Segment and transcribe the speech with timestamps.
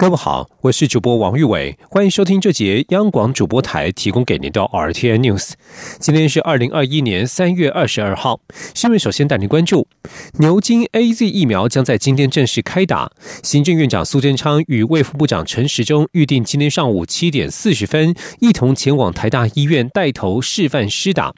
[0.00, 5.54] 各位好，我是主播王玉伟，欢迎收听这节央广主播台提供给您的 R T N News。
[5.98, 8.38] 今天是二零二一年三月二十二号，
[8.76, 9.88] 新闻首先带您关注
[10.34, 13.10] 牛津 A Z 疫苗将在今天正式开打。
[13.42, 21.34] 行政院长苏贞昌与卫副部长陈时中预定今天上午七点四十分一同前往台大医院带头示范施打。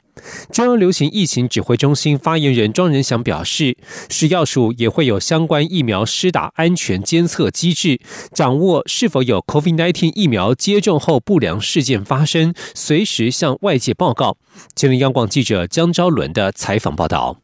[0.51, 3.77] 中央流行疫情指挥中心发言人庄仁祥表示，
[4.09, 7.99] 食药署也会有相关疫苗施打安全监测机制，
[8.33, 14.37] 掌握是否有 COVID-19 疫苗接种后不良事件发生，随时向外界报告。
[14.75, 17.37] 吉林央广记者江昭伦的采访报道。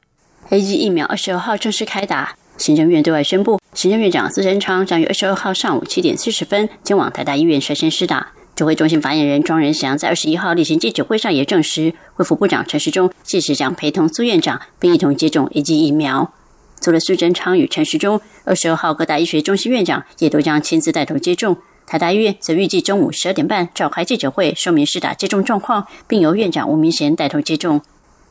[0.49, 8.33] A G 疫苗二十二号正式开打，行政院对外宣布，行政院长苏贞昌将于二十二号上午七点四十分前往台大医院率先施打。
[8.57, 16.33] 指挥中心发言人庄仁祥在二十一号例行记者会上也证实，卫福部长陈时中届时将陪同苏院长，并一同接种 A G 疫苗。
[16.81, 21.57] 除了苏贞昌与陈时中，二十二号各大医学中心院长也都将亲自带头接种。
[21.85, 27.83] 台大医院则预计中午十二点半召开记者会，说明施打接种状况，并由院长吴明贤带头接种。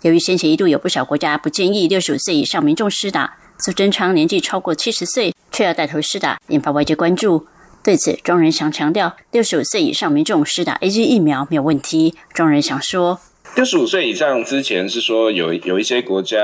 [0.03, 7.47] 由于先前一度有不少国家不建议六十五岁以上民众施打，苏贞昌年纪超过七十岁却要带头施打，引发外界关注。
[7.87, 12.17] 对此，庄仁祥强调，六十五岁以上民众施打 A G 疫苗没有问题。
[12.35, 13.21] 庄仁祥说
[13.55, 16.37] ：“六十五岁以上之前是说有有一些国家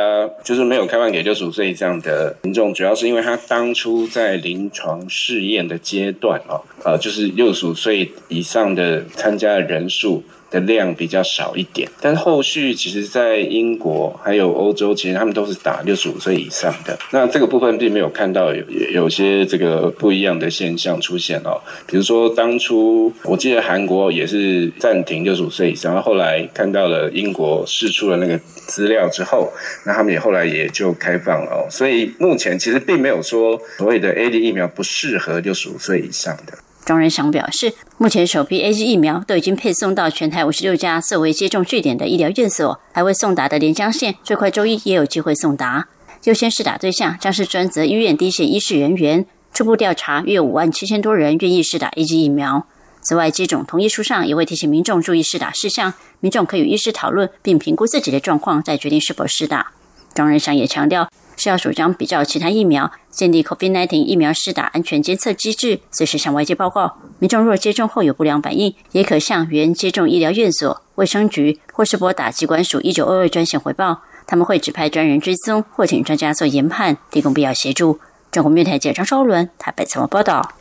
[0.45, 16.97] 就是没有开放给六十五岁以上的民众，主要是因为他当初在临床试验的阶段哦，呃，就是六十五岁以上的参加的人数。”的量比较少一点，但后续其实，在英国还有欧洲，其实他们都是打六十五岁以上的。
[17.11, 21.59] 那这个部分并没有看到有有些这个不一样的现象出现哦。
[21.87, 29.51] 比如说，当初我记得韩国也是暂停六十五岁以上，后来看到了英国试出了那个资料之后，
[29.87, 31.67] 那他们也后来也就开放了哦。
[31.71, 36.53] 所以目前其实并没有说所谓的 A D 疫苗不适合六十五岁以上的。
[36.85, 45.87] 庄仁祥表示，目前首批 A G 疫苗都已经配送到全台五十六家设为接种据点的医疗院所，还未送达的连江县最快周一也有机会送达。
[46.25, 49.25] 优先试打对象将是专责医院第一线医师人员。
[49.55, 52.67] 初步调查约五万七千多人愿意试打 A G 疫苗。
[53.01, 59.73] 此外，接种同意书上也会提醒民众注意试打事项，民众可与医师讨论并评估自己的状况，再决定是否试打。
[60.15, 61.09] 庄仁祥也强调。
[61.43, 66.99] 需要主张比较其他疫苗，建立 COVID-19 疫苗施打安全监测机制，随时向外界报告。
[67.19, 77.99] 民众若接种后有不良反应，也可向原接种医疗院所、卫生局或是拨打机关署一九二二专线回报，他们会指派专人追踪或请专家做研判，提供必要协助。
[78.31, 80.53] 中国面台记者张昭伦台北采访报道。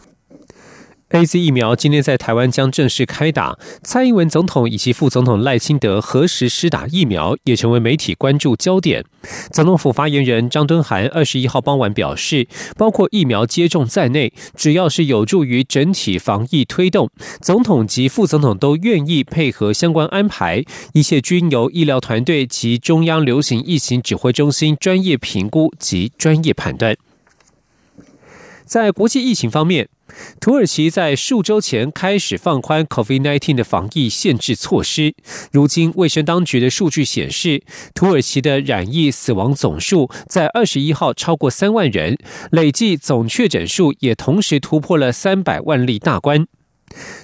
[1.14, 9.04] A Z 疫苗今天在台湾将正式开打，蔡英文总统以及副总统赖清德何时施打疫苗，也成为媒体关注焦点。
[9.52, 17.10] 总统府发言人张敦涵二十一号傍晚表示，包括疫苗接种在内，只要是有助于整体防疫推动，
[17.42, 26.96] 总统及副总统都愿意配合相关安排，一切均由医疗团队及中央流行疫情指挥中心专业评估及专业判断。
[28.64, 29.90] 在国际疫情方面。
[30.40, 35.14] 土耳其在数周前开始放宽 COVID-19 的防疫限制措施。
[35.52, 37.62] 如今，卫生当局的数据显示，
[37.94, 42.18] 土耳其的染疫死亡总数在二十一号超过三万人，
[42.52, 46.48] 累计总确诊数也同时突破了三百万例大关。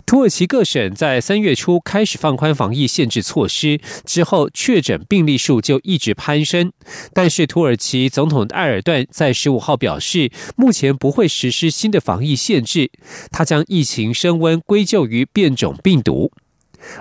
[0.06, 6.72] 土耳其各省在三月初开始放宽防疫限制措施之后，确诊病例数就一直攀升。
[7.14, 12.90] 但是，土耳其总统埃尔段在十五号表示，目前不会实施新的防疫限制，
[13.32, 16.32] 他将疫情升温归咎于变种病毒。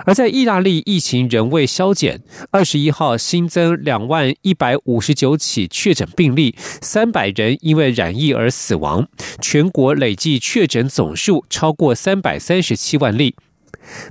[0.05, 2.21] 而在意大利，疫情仍未消减。
[2.51, 9.07] 二十一号新增两万一百五十九起确诊病例，三百人因为染疫而死亡。
[9.41, 13.35] 全国累计确诊总数超过三百三十七万例。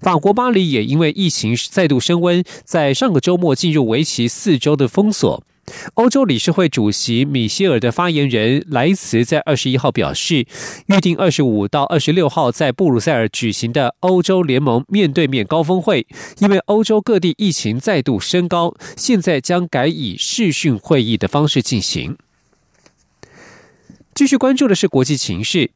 [0.01, 5.43] 法国巴黎也因为疫情再度升温，在上个周末进入为期四周的封锁。
[5.95, 10.47] 欧洲理事会主席米歇尔的发言人莱茨在二十一号表示，
[10.87, 16.07] 预定二十五到二十六号在布鲁塞尔举行的欧洲联盟面对面高峰会，
[16.39, 22.17] 因为欧洲各地疫情再度升高，现在将改以视讯会议的方式进行。
[24.15, 25.73] 继续关注的是国际情势，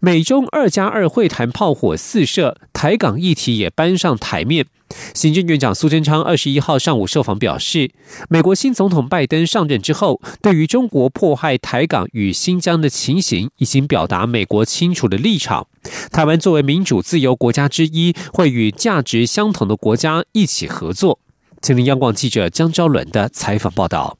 [0.00, 4.66] 美中二加二会谈炮火四射，台港议题也搬上台面。
[5.14, 7.90] 行政院长苏贞昌二十一号上午受访表示，
[8.28, 15.66] 美国新总统拜登上任之后，对于中国迫害台港与新疆的情形，已经表达美国清楚的立场。
[16.10, 21.18] 台湾作为民主自由国家之一，会与价值相同的国家一起合作。
[21.60, 24.18] 请听央广记者江昭伦的采访报道。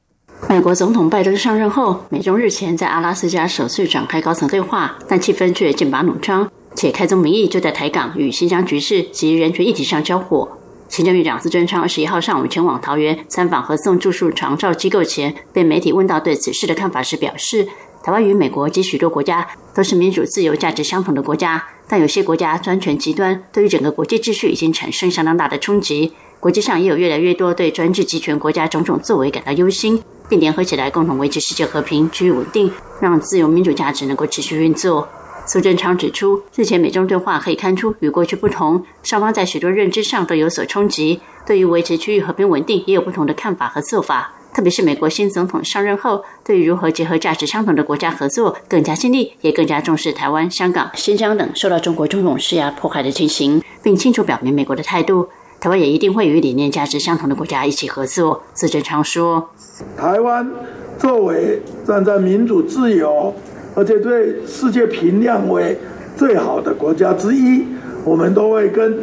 [0.49, 10.47] 美国总统拜登上任后，美中日前在阿拉斯加首次展开高层对话，但气氛却剑拔弩张，且开宗明义就在台港与新疆局势及人权议题上交火。
[10.87, 17.67] 行政院长苏贞昌二十一号上午前往桃园参访和送住宿长照机构前，被媒体问到对此事的看法时表示
[18.03, 26.13] ：“台湾与美国及许多国家都是民主自由价值相同的国家，但有些国家专权极端，对于整个国际秩序已经产生相当大的冲击。
[26.39, 35.07] 国际上也有越来越多对专制集权国家种种作为感到忧心。”并联合起来，共同维持世界和平、区域稳定，让自由民主价值能够持续运作。
[35.47, 44.33] 苏贞昌指出，日前美中对话可以看出与过去不同，双方在许多认知上都有所冲击，对于维持区域和平稳定也有不同的看法和做法。
[44.53, 55.27] 特别是美国新总统上任后，对于如何结合价值相同的国家合作更加尽力，也更加重视台湾、香港、新疆等受到中国种种施压迫害的情形，并清楚表明美国的态度。
[55.59, 58.41] 台湾也一定会与理念价值相同的国家一起合作。
[58.53, 59.49] 自正常说，
[59.97, 60.49] 台湾
[60.97, 63.33] 作为站在民主自由，
[63.75, 65.77] 而且对世界评量为
[66.15, 67.65] 最好的国家之一，
[68.03, 68.97] 我们都会跟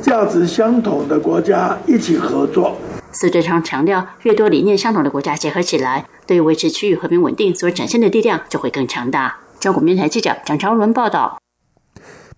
[0.00, 2.76] 价值相同的国家一起合作。
[3.12, 9.36] 苏贞昌强调，越多理念相同的国家结合起来，对维持区域和平稳定所展现的力量就会更强大。
[9.60, 11.38] 中国面台记者蒋超伦报道。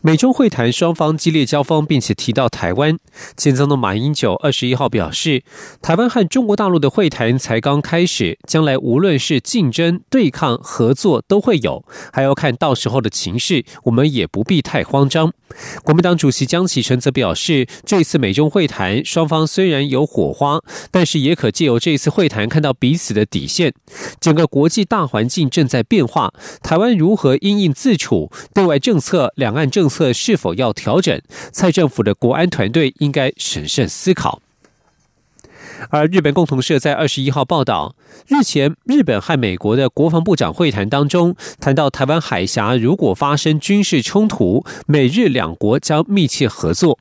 [0.07, 2.97] 美中会谈双方激烈交锋，并且提到台湾。
[3.37, 5.43] 前总统马英九二十一号表示，
[5.83, 15.33] 台湾和中国大陆的会谈才刚开始，将来无论是竞争、对抗、合作都会有，还要看到时候的情势，我们也不必太慌张。
[15.83, 20.61] 国民党主席江启臣则表示，这次美中会谈双方虽然有火花，
[20.93, 23.73] 但是也可借由这次会谈看到彼此的底线。
[24.21, 26.33] 整个国际大环境正在变化，
[26.63, 29.96] 台湾如何因应自处，对外政策、两岸政策。
[29.97, 31.19] 测是否要调整？
[31.51, 34.43] 蔡政府的国安团队应该审慎思考。
[35.89, 37.97] 而日本共同社在二十一号报道，
[38.27, 46.99] 日前日本和美国的国防部长会谈当中，谈到台湾海峡如果发生军事冲突，美日两国将密切合作。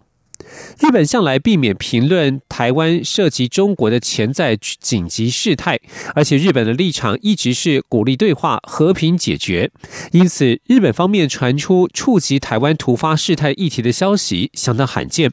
[0.80, 5.80] 日本向来避免评论台湾涉及中国的潜在紧急事态，
[6.14, 9.72] 而且日本的立场一直是鼓励对话、和平解决。
[10.12, 15.32] 因此，日本方面传出触及台湾突发事态议题的消息相当罕见。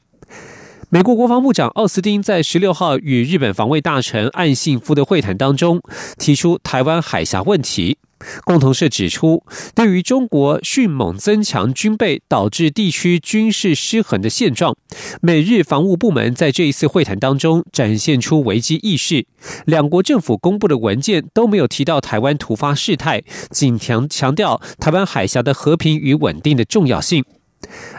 [0.90, 5.80] 美国国防部长奥斯汀在十六号与日本防卫大臣岸信夫的会谈当中，
[6.18, 7.96] 提出台湾海峡问题。
[8.44, 14.76] 共同社指出，对于中国迅猛增强军备导致地区军事失衡的现状，
[15.20, 19.26] 美日防务部门在这一次会谈当中展现出危机意识。
[19.66, 27.24] 两国政府公布的文件都没有提到台湾突发事态，仅强强调台湾海峡的和平与稳定的重要性。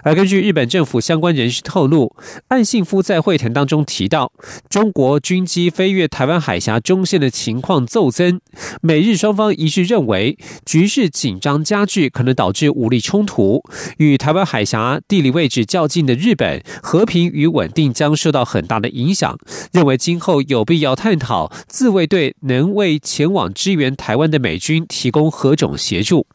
[0.03, 2.15] 而根据日本政府相关人士透露，
[2.49, 4.31] 岸信夫在会谈当中提到，
[4.69, 8.39] 中国军机飞越台湾海峡中线的情况骤增，
[8.81, 13.63] 美日双方一致认为局势紧张加剧，可能导致武力冲突。
[13.97, 19.37] 与台湾海峡地理位置较近的日本，和平与稳定将受到很大的影响。
[19.71, 26.27] 认为今后有必要探讨自卫队能为前往支援台湾的美军提供何种协助。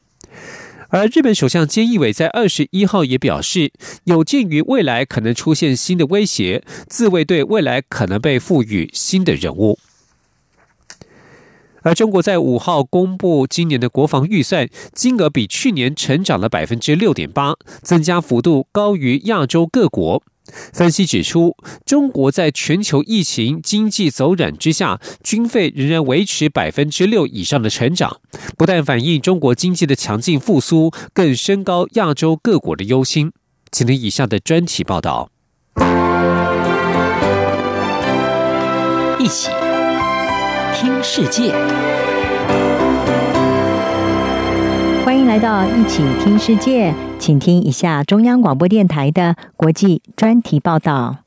[0.90, 3.70] 而日本首相菅义伟在二十一号也表示，
[4.04, 9.78] 有鉴于未来可能出现新的威胁，自卫队未来可能被赋予新的人物。
[11.82, 20.22] 而中国在五号公布今年的国防预算，金额比去年成长了百分之六点八，增加幅度高于亚洲各国。
[20.72, 28.20] 分析指出，中国在全球疫情、经济走软之下，军费仍然维持百分之六以上的成长，
[28.56, 33.32] 不但反映中国经济的强劲复苏，更升高亚洲各国的忧心。
[33.70, 35.30] 请听以下的专题报道。
[39.20, 39.50] 一起
[40.74, 41.52] 听世界，
[45.38, 46.94] 到一起听世界。
[47.18, 51.18] 请听一下中央广播电台的国际专题报道。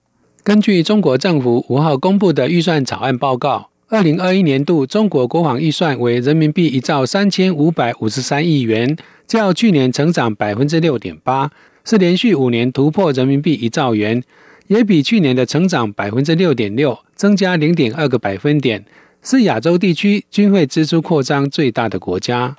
[0.44, 11.51] 根据中国政府五号公布的预算草案报告，二零二一年度中国国防预算为人民币一兆三千五百五十三亿元，较去年成长百分之六点八，
[11.86, 14.24] 是连续五年突破人民币一兆元，
[14.68, 18.84] 也比去年的成长百分之六点六增加零点二个百分点，
[19.22, 22.56] 是亚洲地区军费支出扩张最大的国家。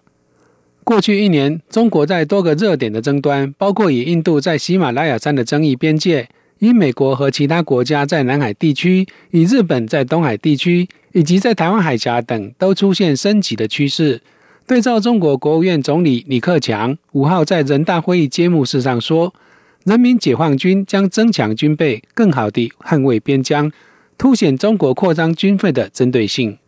[0.85, 14.21] 过去一年，中国在多个热点的争端，包括与印度在喜马拉雅山的争议边界，与美国和其他国家在南海地区，与日本在东海地区，以及在台湾海峡等都出现升级的趋势。
[14.67, 19.33] 对照中国国务院总理李克强五号在人大会议揭幕式上说
[19.85, 23.71] ：“人民解放军将增强军备，更好地捍卫边疆，
[24.19, 26.59] 凸显中国扩张军费的针对性。”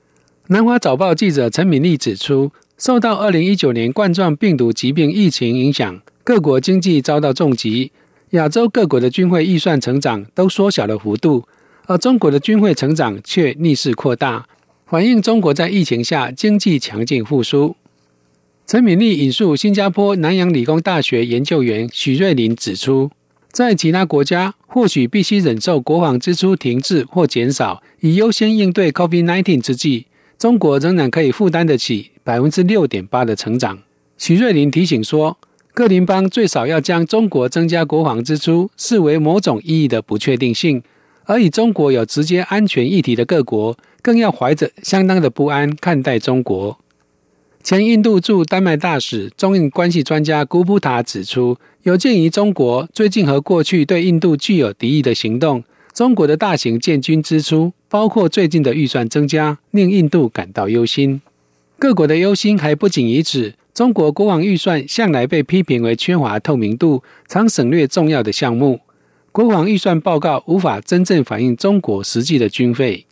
[0.48, 7.92] 南华早报记者陈敏丽指出，受到二零一九年冠状病毒疾病疫情影响，各国经济遭到重击，
[8.30, 11.44] 亚洲各国的军费预算成长都缩小了幅度，
[11.86, 14.48] 而中国的军费成长却逆势扩大，
[14.86, 17.76] 反映中国在疫情下经济强劲复苏。
[18.66, 23.10] 陈敏丽引述新加坡南洋理工大学研究员许瑞林指出，
[23.52, 33.78] 在其他国家或许必须忍受国防支出停滞或减少，以优先应对 COVID-19 之际，中国仍然可以负担得起百分之六点八的成长。
[34.16, 35.36] 许瑞林提醒说，
[35.74, 40.82] 各邻邦最少要将中国增加国防支出视为某种意义的不确定性，
[41.24, 46.78] 而以中国有直接安全议题的各国，更要怀着相当的不安看待中国。
[47.62, 61.22] 前印度驻丹麦大使、中印关系专家古布塔指出，有鉴于中国最近和过去对印度具有敌意的行动，中国的大型建军支出，包括最近的预算增加，令印度感到忧心。
[61.84, 68.80] 各国的忧心还不仅于此，中国国防预算向来被批评为缺乏透明度，常省略重要的项目。
[69.30, 73.04] 国防预算报告无法真正反映中国实际的军费。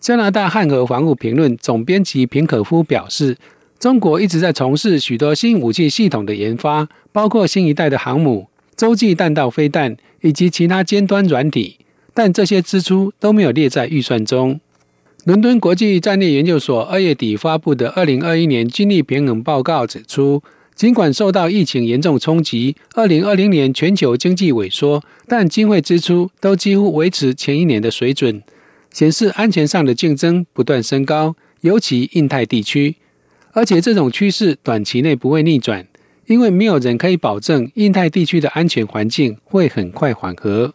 [0.00, 3.38] 加拿大汉和防务评论总编辑平可夫表示。
[3.78, 11.78] 中国一直在从事许多新武器系统的研发，包括新一代的航母、洲际弹道飞弹以及其他尖端软体，
[12.12, 14.60] 但这些支出都没有列在预算中。
[15.24, 20.42] 伦敦国际战略研究所二月底发布的《二零二一年军力平衡报告》指出，
[20.74, 28.42] 尽管受到疫情严重冲击，二零二零年全球经济萎缩，但经费支出都几乎维持前一年的水准，
[28.90, 32.96] 显示安全上的竞争不断升高，尤其印太地区。
[33.52, 35.86] 而且这种趋势短期内不会逆转，
[36.28, 40.72] 因为没有人可以保证印太地区的安全环境会很快缓和。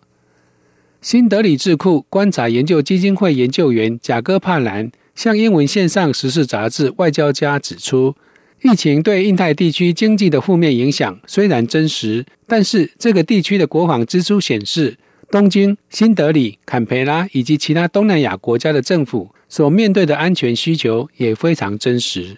[1.06, 8.16] 新德里智库观察研究基金会研究员贾戈帕兰向英文线上时事杂志《外交家》指出，
[8.64, 14.98] 疫情对印太地区经济的负面影响虽然真实，但是这个地区的国防支出显示，
[15.30, 22.38] 东京、新德里、坎培拉以及其他东南亚国家的政府所面对的安全需求也非常真实。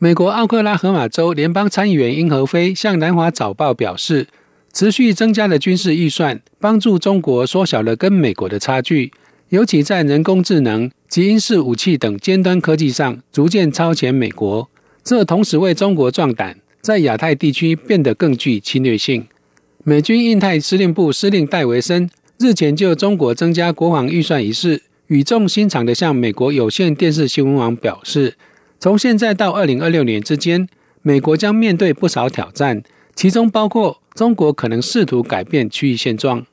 [0.00, 4.26] 美国奥克拉荷马州联邦参议员英和飞向南华早报表示，
[4.74, 9.12] 持续增加的军事预算帮助中国缩小了跟美国的差距，
[9.50, 14.68] 尤其在人工智能及英式武器等尖端科技上逐渐超前美国。
[15.04, 19.24] 这同时为中国壮胆，在亚太地区变得更具侵略性。
[19.84, 28.34] 美军印太司令部司令戴维森日前就中国增加国防预算一事，语重心长地向美国有线电视新闻网表示。
[28.80, 30.68] 从现在到二零二六年之间，
[31.02, 32.82] 美国将面对不少挑战，
[33.14, 36.46] 其中包括中国可能试图改变区域现状。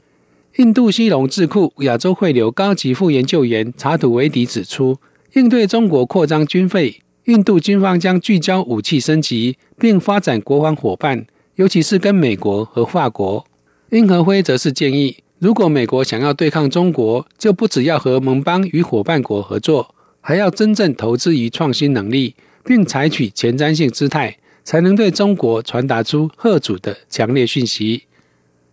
[0.57, 4.97] 印度西隆智库亚洲汇流高级副研究员查图维迪指出，
[5.33, 11.25] 应对中国扩张军费，印度军方将聚焦武器升级，并发展国防伙伴，
[11.55, 13.45] 尤其是跟美国和法国。
[13.91, 19.93] 英和辉则是建议，如果美国想要对抗中国，就不只要和盟邦与伙伴国合作。
[20.19, 28.03] 还要真正投资于创新能力，并采取前瞻性姿态，才能对中国传达出贺主的强烈讯息。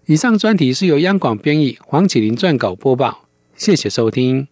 [0.07, 3.25] 以上专题是由央广编译，黄启林撰稿播报。
[3.57, 4.49] 谢谢收听。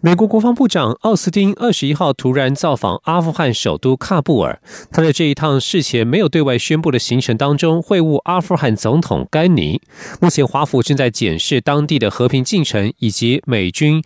[0.00, 4.62] 美国国防部长奥斯汀二十一号突然造访阿富汗首都喀布尔。
[4.92, 9.82] 他在这一趟事前没有对外宣布的行程当中会晤阿富汗总统甘尼。
[10.20, 14.00] 目前华府正在检视当地的和平进程以及美军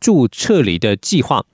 [0.00, 1.44] 驻撤离的计划。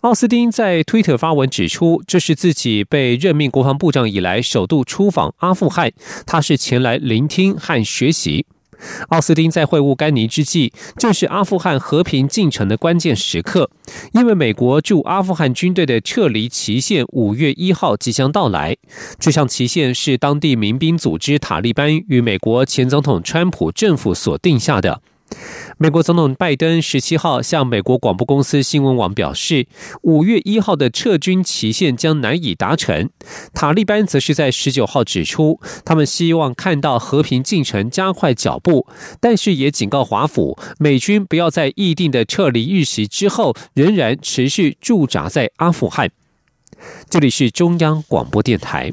[0.00, 5.92] 奥斯汀在推特发文指出，这是自己被任命国防部长以来首度出访阿富汗，
[6.26, 8.44] 他是前来聆听和学习。
[9.10, 13.70] 奥斯汀在会晤甘尼之际，正是阿富汗和平进程的关键时刻，
[14.12, 18.76] 因为美国驻阿富汗军队的撤离期限五月一号即将到来。
[19.20, 25.00] 这项期限是当地民兵组织塔利班与美国前总统川普政府所定下的。
[25.78, 29.66] 美国总统拜登十七号向美国广播公司新闻网表示，
[30.02, 33.08] 五月一号的撤军期限将难以达成。
[33.54, 38.86] 塔利班则是在十九号指出，他们希望看到和平进程加快脚步，
[39.20, 46.10] 但是也警告华府，美军不要在议定的撤离日期之后仍然持续驻扎在阿富汗。
[47.08, 48.92] 这里是中央广播电台。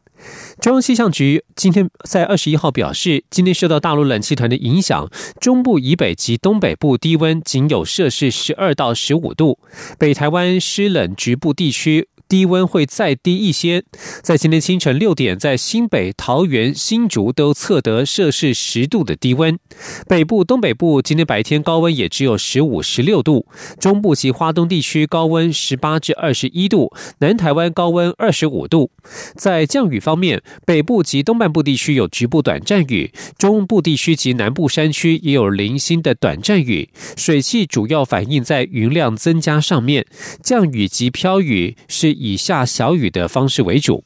[0.61, 9.57] 中央气象局今天在二十一号表示，今天受到大陆冷气团的影响，中部以北及东北部低温仅有摄氏十二到十五度，
[9.97, 12.09] 北台湾湿冷局部地区。
[12.31, 13.83] 低温会再低一些，
[14.21, 19.59] 在今天清晨六点，在新北、桃园、新竹都测得摄氏十度的低温。
[20.07, 23.45] 北部、东北部今天白天高温也只有十五、十六度，
[23.81, 28.91] 中部及花东地区高温十八至二十一度，南台湾高温二十五度。
[29.35, 36.87] 在降雨方面，北部及东半部地区有局部短暂雨，中部地区及南部山区也有零星的短暂雨。
[37.17, 40.05] 水汽主要反映在云量增加上面，
[40.41, 42.20] 降雨及飘雨是。
[42.21, 44.03] 以下小雨的方式为主。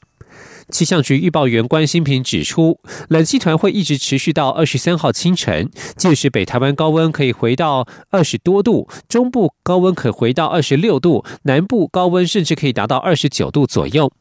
[0.69, 2.79] 气象局预报员关新平指出，
[3.10, 14.12] 冷气团会一直持续到二十三号清晨，届时北台湾高温可以回到二十多度，中部高温可回到二十六度，南部高温甚至可以达到二十九度左右。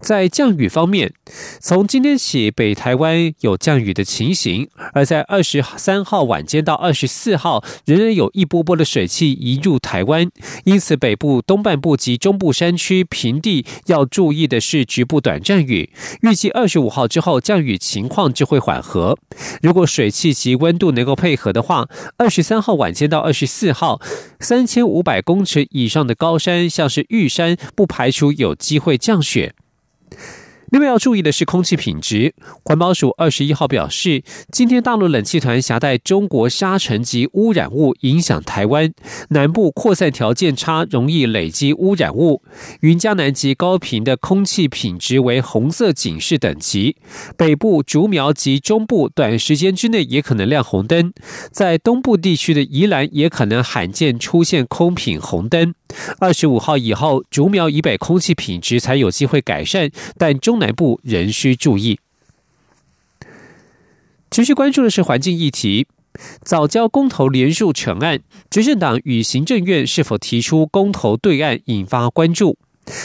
[0.00, 1.12] 在降雨方面，
[1.60, 10.30] 从今天起，北台湾有降雨的情形；而在二十三号晚间到二十四号，仍然有一波波的水汽移入台湾。
[10.64, 15.90] 因此，北部东半部及中部山区平地要注意的是局部短暂雨。
[16.22, 19.16] 预计二十五号之后，降雨情况就会缓和。
[19.62, 24.00] 如果水汽及温度能够配合的话，二十三号晚间到二十四号，
[24.40, 29.54] 三千五百公尺以上的高山，像是玉山，不排除有机会降雪。
[30.70, 32.34] 另外要注意的是空气品质。
[32.64, 38.92] 环保署二十一号表示，今天大陆冷气团携带中国沙尘及污染物影响台湾
[39.30, 42.42] 南部，扩散条件差，容易累积污染物。
[42.80, 46.96] 云嘉南及高频的空气品质为红色警示等级，
[47.36, 51.12] 北部、竹苗及中部短时间之内也可能亮红灯。
[51.50, 55.74] 在东部地区的宜兰也可能罕见出现空品红灯。
[56.18, 61.98] 二十五号以后，竹苗以北空气品质才有机会改善，但中南部仍需注意。
[64.30, 65.86] 持续关注的是环境议题，
[66.42, 68.20] 早交公投连数成案，
[68.50, 72.58] 执政党与行政院是否提出公投对案，引发关注。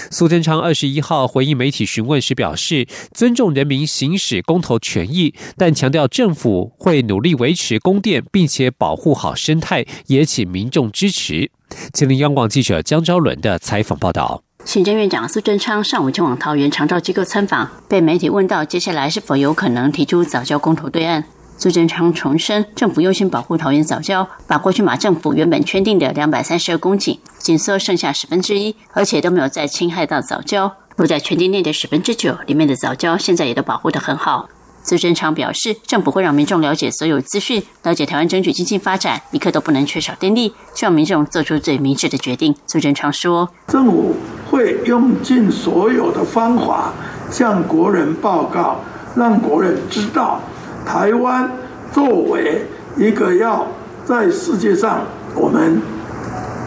[0.09, 11.51] 苏贞昌二十一号回应媒体询问时表示，尊重人民行使公投权益，但强调政府会努力维持供电，并且保护好生态，也请民众支持。
[11.93, 14.43] 吉林央广记者江昭伦的采访报道。
[14.63, 21.23] 行政院长苏贞昌上午前往桃园长照机构参访，被媒体问到接下来是否有可能提出早教公投对案。
[21.61, 30.73] 苏贞昌重申，政府优先保护桃园早教，把过去马政府原本圈定的两百三十二公顷紧缩剩下十分之一，而且都没有再侵害到早教。
[30.95, 34.49] 落在圈定内的十分之九里面的早教，现在也都保护得很好。
[34.81, 42.55] 苏贞昌表示，政府会让民众了解所有资讯，了解台湾争取经济发展，一刻都不能缺少电力，希望民众做出最明智的决定。
[42.65, 44.15] 苏贞昌说，政府
[44.49, 46.91] 会用尽所有的方法
[47.29, 48.79] 向国人报告，
[49.15, 50.41] 让国人知道。
[50.85, 51.49] 台湾
[51.91, 52.65] 作为
[52.97, 53.67] 一个要
[54.05, 55.01] 在世界上，
[55.35, 55.81] 我们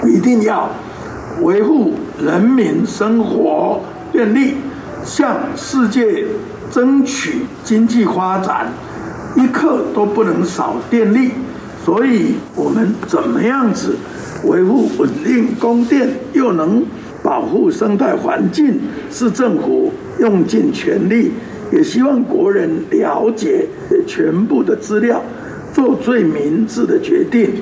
[0.06, 0.70] 一定要
[1.42, 3.80] 维护人民生活
[4.12, 4.54] 便利，
[5.04, 6.24] 向世界
[6.70, 8.72] 争取经济发展，
[9.36, 11.32] 一刻都不能少电力。
[11.84, 13.96] 所以，我们怎么样子
[14.44, 16.82] 维护稳定供电，又能
[17.22, 21.32] 保护生态环境，是政府用尽全力。
[21.74, 23.66] 也希望国人了解
[24.06, 25.20] 全部的资料，
[25.72, 27.52] 做最明智的决定。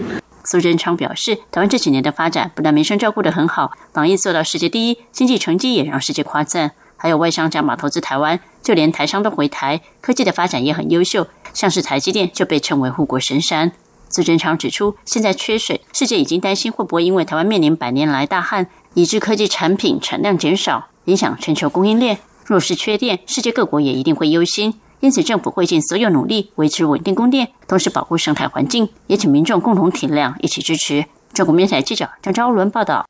[0.45, 6.73] 苏贞昌表示，台湾这几年的发展不但民生照顾得很好，防疫做到世界第一，经济成绩也让世界夸赞。
[6.97, 13.73] 还有外商加码投资台湾，就连台商都回台，科技的发展也很优秀，像是台积电就被称为护国神山。
[14.11, 22.19] 苏贞昌指出，现在缺水，世界已经担心会不会因为台湾面临百年来大旱，以致科技产品产量减少，影响全球供应链。
[22.45, 24.75] 若是缺电，世界各国也一定会忧心。
[25.01, 31.05] 因此，政府会尽所有努力维持稳定供电，同时保护生态环境，也请民众共同体谅，一起支持。
[31.33, 33.05] 中国面台记者张昭伦报道。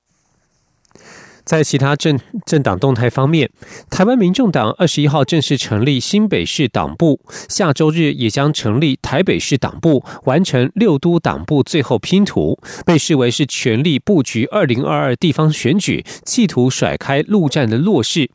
[1.44, 3.50] 在其他政政党动态方面，
[3.90, 18.30] 台湾民众党二十一号正式成立新北市党部，下周日也将成立台北市党部，完成六都党部最后拼图，被视为是全力布局二零二二地方选举，企图甩开陆战的弱势。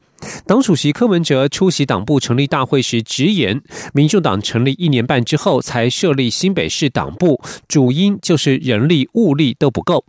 [0.45, 3.61] 党主席柯文哲出席党部成立大会时直言，
[3.93, 10.05] 民众党成立一年半之后才设立新北市党部，主因就是人力物力都不够。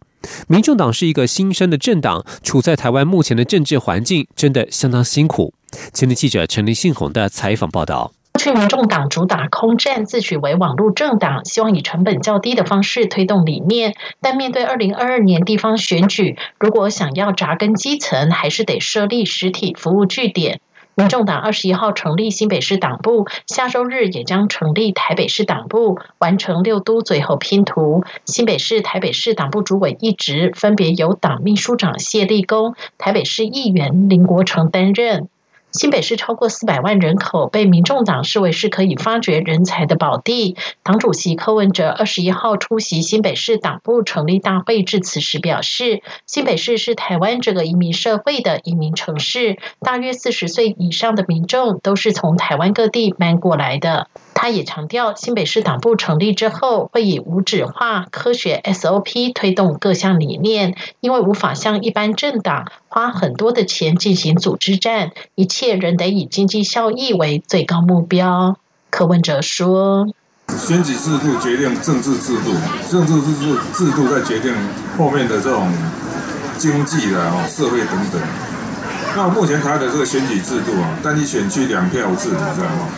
[0.48, 5.54] 民众党是一个新生的政党，处在台湾目前的政治环境真的相当辛苦。
[5.92, 8.12] 前天记者陈立信宏的采访报道。
[8.38, 13.94] 去民众党主打空战，自诩为网络政党，希望以成本较低的方式推动理念。
[14.22, 20.60] 但面对二零二二年地方选举，如果想要扎根基层，还是得设立实体服务据点。
[20.94, 28.02] 民众党二十一号成立新北市党部，下周日也将成立台北市党部，完成六都最后拼图。
[28.24, 35.28] 新北市、台北市党部主委一职分别由党秘书长谢立功、台北市议员林国成担任。
[35.70, 40.56] 新北市超过四百万人口，被民众党视为是可以发掘人才的宝地。
[40.82, 54.08] 党主席柯文哲二十一号出席新北市党部成立大会致辞时表示，新北市是台湾这个移民社会的移民城市，大约四十岁以上的民众都是从台湾各地搬过来的。
[54.40, 68.56] 他也强调，新北市党部成立之后，会以无纸化、科学 SOP 推动各项理念，因为无法像一般政党花很多的钱进行组织战，一切仍得以经济效益为最高目标。
[68.90, 70.06] 柯文哲说
[70.56, 72.54] ：“选举制度决定政治制度，
[72.88, 74.54] 政治制度制度在决定
[74.96, 75.68] 后面的这种
[76.56, 78.22] 经济的哦社会等等。
[79.16, 82.88] 那目前台湾的这个选举制度啊，单一选区两票制，你知道吗？”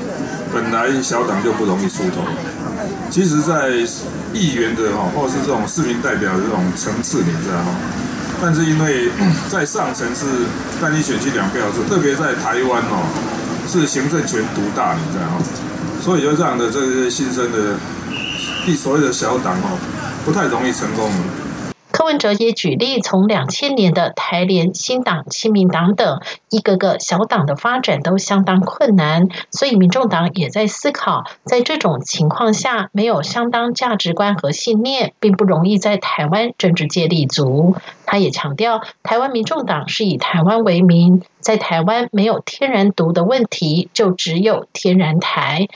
[0.52, 2.22] 本来小党就不容易出头，
[3.10, 3.70] 其实，在
[4.32, 7.74] 议员的哈，或者是这种市民代表的这种层次，你知道吗？
[8.42, 9.10] 但是因为
[9.48, 10.26] 在上层是
[10.80, 13.06] 单一选区两票制，特别在台湾哦，
[13.68, 15.42] 是行政权独大，你知道吗？
[16.02, 17.76] 所以就这样的这些新生的
[18.66, 19.78] 一所谓的小党哦，
[20.24, 21.10] 不太容易成功。
[22.00, 37.76] 柯文哲也举例，从两千年的台联、新党、亲民党等一个个小党的发展都相当困难，所以民众党也在思考，在这种情况下，没有相当价值观和信念，并不容易在台湾政治界立足。
[38.06, 45.68] 他也强调，台湾民众党是以台湾为名，在台湾没有天然毒的问题，就只有天然台。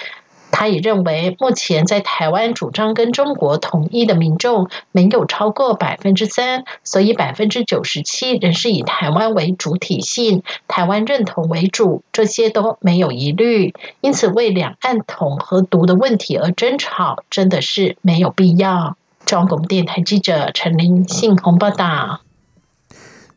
[0.56, 13.74] 他也认为，目前在台湾主张跟中国统一的民众没有超过百分之三，所以百分之九十七仍是以台湾为主体性、台湾认同为主，这些都没有疑虑。
[14.00, 18.96] 因此，为两岸统和独的问题而争吵，真的是没有必要。
[19.26, 22.20] 中央广播电台记者陈琳信鸿报道。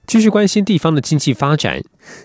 [0.05, 1.81] 继续关心地方的经济发展。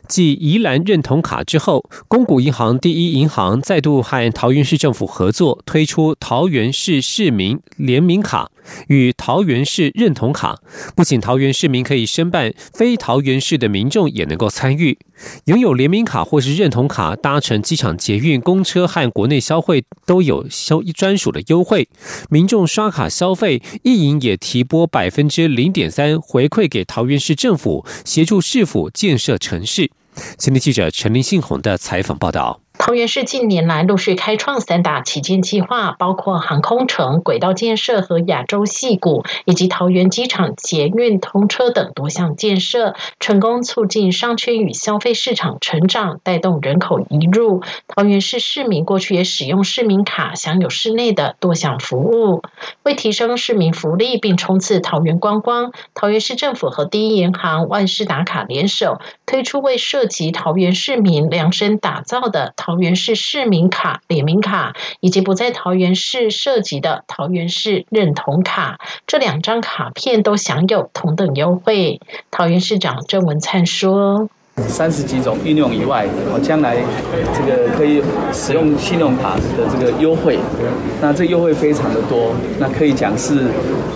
[0.08, 8.50] 继宜兰认同卡之后，公股银行第一银行再度和桃园市政府合作，推出桃园市市民联名卡
[8.88, 10.60] 与桃园市认同卡。
[10.94, 14.98] 不仅桃园市民可以申办，非桃园市的民众也能够参与。
[15.44, 21.88] 拥有联名卡或是认同卡，搭乘机场捷运、公车和国内消费都有消专属的优惠。
[22.28, 29.71] 民众刷卡消费，一银也提拨百分之零点三回馈给桃园市政府，协助市府建设城市。
[29.74, 29.90] 是，
[30.36, 32.60] 今天记者陈林信宏的采访报道。
[32.84, 47.62] 桃园市近年来陆续开创三大旗舰计划，包括航空城、轨道建设和亚洲戏谷，以及桃园机场捷运通车等多项建设，成功促进商圈与消费市场成长，带动人口移入。
[47.86, 52.42] 桃园市市民过去也使用市民卡，享有市内的多项服务。
[52.82, 62.71] 为提升市民福利并冲刺桃园观光，桃园市政府和第一银行、万事达卡联手，推出为涉及桃园市民量身打造的桃。
[62.72, 72.00] 桃园市市民卡、联名卡，以及不在桃园市涉及的桃园市认同卡，这两张卡片都享有同等优惠。
[72.30, 76.78] 桃园市长郑文灿说：“三十几种运用以外，我将来
[77.34, 80.38] 这个可以使用信用卡的这个优惠，
[81.02, 83.48] 那这优惠非常的多，那可以讲是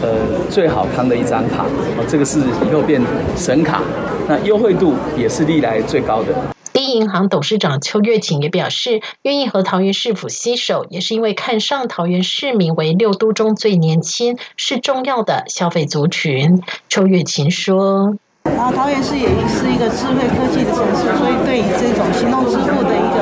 [0.02, 1.64] 呃最好康的一张卡。
[1.96, 3.00] 哦，这个是以后变
[3.38, 3.80] 神卡，
[4.28, 6.34] 那优惠度也是历来最高的。”
[6.72, 16.62] 第一银行董事长邱月琴也表示，愿意和桃园市府携手，也是因为看上桃园市民为六都中最年轻、是重要的消费族群。
[16.88, 18.16] 邱月琴说。
[18.44, 23.15] 然后桃园市也是一个智慧科技的城市，所以对于这种行动支付的一个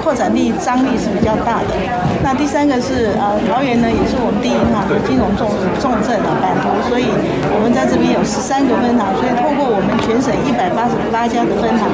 [0.00, 1.74] 扩展力张力是比较大的。
[2.22, 5.50] 那第三个是呃桃园呢，也是我们第一银行的金融重
[5.80, 7.06] 重镇的版图，所以
[7.52, 11.84] 我们在这边有十三个分行，所以透过我们全省一百八十八家的分行，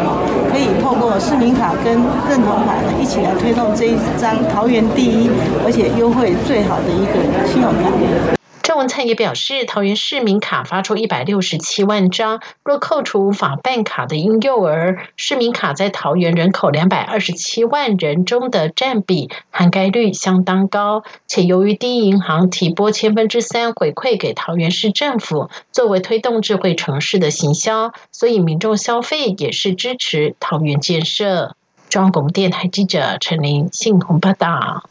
[0.53, 1.97] 可以透过市民卡跟
[2.29, 5.31] 认同卡呢一起来推动这一张桃园第一
[5.65, 8.38] 而且优惠最好的一个信用卡。
[8.79, 21.03] 文灿也表示，桃园市民卡发出一百六十七万张，若扣除无法办卡的婴幼儿，市民卡在桃园人口两百二十七万人中的占比涵盖率相当高。
[21.27, 31.57] 且由于第一银行提拨千分之三回馈给桃园市政府，作为推动智慧城市的行销，所以民众消费也是支持桃园建设。
[31.88, 34.88] 中央广播电台记者陈琳信鸿报道。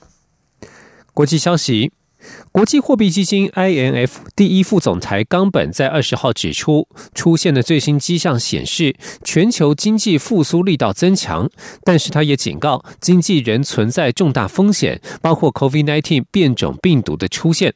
[1.14, 1.92] 国际消息。
[2.58, 11.48] 国际货币基金 （IMF） 第一副总裁冈本在二十号指出，出现的最新迹象显示，全球经济复苏力道增强，
[11.84, 17.76] 但是他也警告，经济仍存在重大风险，包括 COVID-19 变种病毒的出现。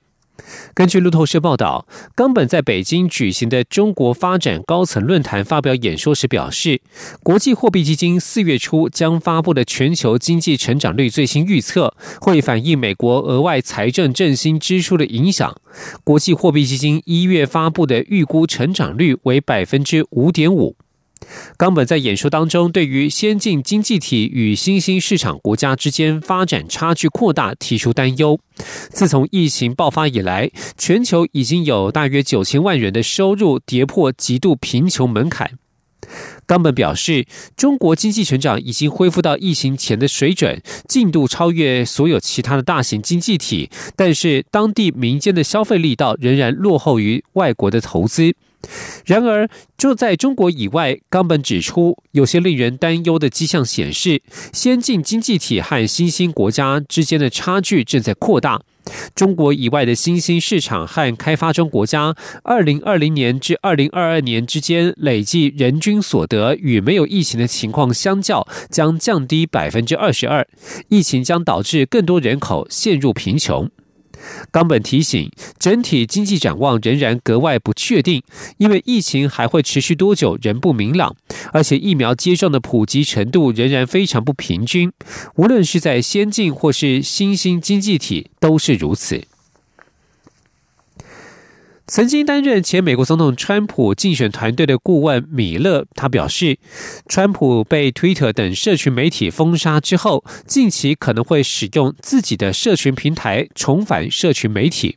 [0.74, 6.82] 根据路透社报道，冈本在北京举行的中国发展高层论坛发表演说时表示，
[7.24, 15.56] 国际货币基金四月初将发布的全球经济成长率最新预测，会反映美国额外财政振兴支出的影响。
[16.04, 20.76] 国际货币基金一月发布的预估成长率为百分之五点五。
[21.58, 28.40] 冈本在演说当中，对于先进经济体与新兴市场国家之间发展差距扩大提出担忧。
[28.90, 35.52] 自从疫情爆发以来，全球已经有大约九千万人的收入跌破极度贫穷门槛。
[36.46, 48.34] 冈本表示，中国经济成长已经恢复到疫情前的水准，进度超越所有其他的大型经济体，但是当地民间的消费力道仍然落后于外国的投资。
[49.06, 54.22] 然而，就在中国以外，冈本指出，有些令人担忧的迹象显示，
[54.54, 58.62] 先进经济体和新兴国家之间的差距正在扩大。
[59.14, 70.48] 中国以外的新兴市场和开发中国家，二零二零年至二零二二年之间累计人均所得与没有疫情的情况相较，将降低百分之二十二。
[70.90, 73.70] 疫情将导致更多人口陷入贫穷。
[74.52, 75.30] 冈本提醒，
[75.60, 78.22] 整体经济展望仍然格外不确定，
[78.58, 81.16] 因为疫情还会持续多久仍不明朗，
[81.54, 84.92] 而且疫苗接种的普及程度仍然非常不平均，
[85.36, 89.24] 无论是在先进或是新兴经济体都是如此。
[91.92, 96.58] 曾经担任前美国总统川普竞选团队的顾问米勒，他表示，
[97.10, 104.96] 川普被 Twitter 等社群媒体封杀之后，近期可能会使用自己的社群平台重返社群媒体。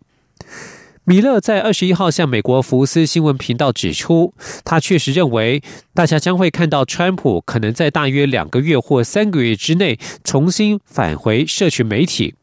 [1.02, 4.32] 米勒在二十一号向美国福斯新闻频道指出，
[4.64, 5.60] 他确实认为
[5.94, 12.36] 大家将会看到川普可能在大约两个月或三个月之内重新返回社群媒体。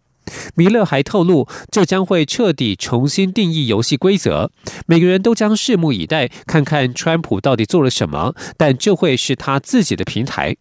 [0.56, 4.52] 米勒还透露，这将会彻底重新定义游戏规则。
[4.86, 8.36] 每个人都将拭目以待，看看川普到底做了什么。
[8.58, 10.56] 但这会是他自己的平台。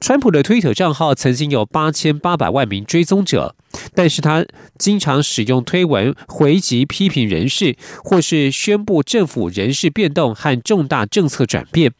[0.00, 3.54] 川普的推特账号曾经有八千八百万名追踪者，
[3.94, 4.46] 但是他
[4.78, 11.92] 经常使用推文回击批评人士，或是宣布政府人事变动和重大政策转变。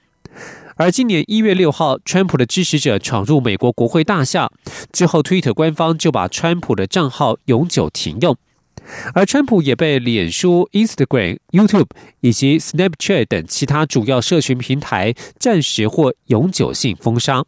[0.80, 4.50] 而今年一月六号，川普的支持者闯入美国国会大厦
[4.90, 8.34] 之后，推特官方就把川普的账号永久停用，
[9.12, 11.88] 而川普也被脸书、Instagram、YouTube
[12.20, 17.44] 以及 Snapchat 等其他主要社群平台暂时或永久性封杀。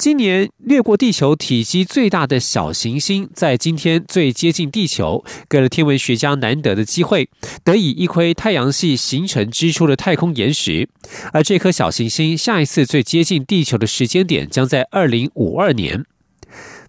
[0.00, 7.28] 今年掠过地球体积最大的小行星，在今天最接近地球，给了天文学家难得的机会，
[7.62, 10.88] 得以一窥太阳系形成之初的太空岩石。
[11.34, 16.06] 而这颗小行星下一次最接近地球的时间点，将在二零五二年。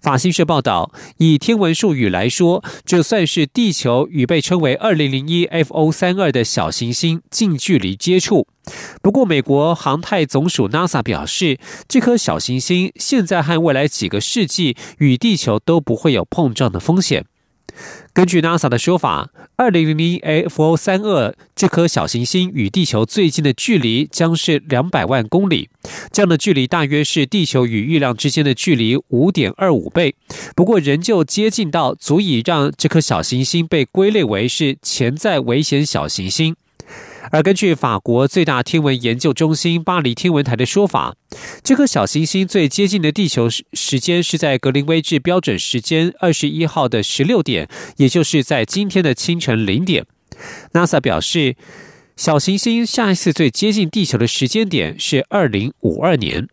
[0.01, 8.47] 法新社报道，以天文术语来说，这算是地球与被称为二零零一 FO 三二的小行星近距离接触。
[9.03, 17.25] 不过，美国航太总署 NASA 表示，这颗小行星现在和未来几个世纪与地球都不会有碰撞的风险。
[18.13, 25.69] 根据 NASA 的说法，二零零零 AFO 三二这颗小行星与地球最近的距离将是两百万公里，
[26.11, 30.15] 这样的距离大约是地球与月亮之间的距离五点二五倍。
[30.55, 36.55] 不过，仍旧接近到足以让这颗小行星被归类为是潜在危险小行星。
[37.29, 41.15] 而根据法国最大天文研究中心巴黎天文台的说法，
[41.63, 50.05] 这颗小行星最接近的地球时时间是在格林威治标准时间二十一号的十六点，也就是在今天的清晨零点。
[50.73, 51.55] NASA 表示，
[52.17, 56.47] 小行星下一次最接近地球的时间点是二零五二年。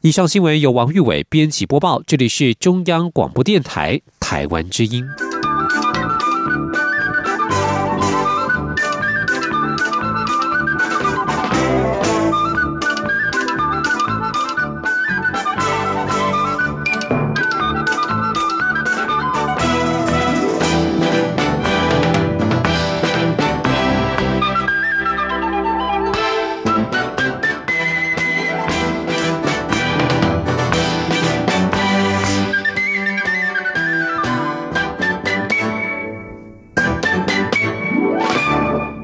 [0.00, 5.04] 以上新闻由王玉伟编辑播报，这里是中央广播电台台湾之音。